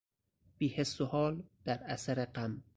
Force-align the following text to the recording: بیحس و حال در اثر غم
بیحس 0.57 1.01
و 1.01 1.05
حال 1.05 1.43
در 1.63 1.83
اثر 1.83 2.25
غم 2.25 2.63